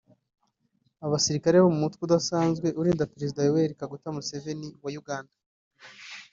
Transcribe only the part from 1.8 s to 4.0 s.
mutwe udasanzwe urinda Perezida Yoweri